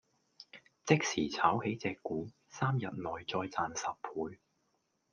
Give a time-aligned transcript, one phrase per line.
[0.83, 4.39] 即時炒起隻股，三日內再賺十倍